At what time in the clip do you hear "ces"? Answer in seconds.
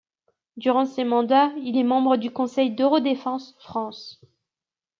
0.87-1.03